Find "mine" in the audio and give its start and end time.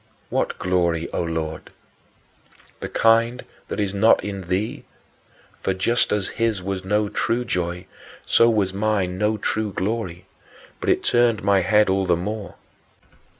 8.73-9.19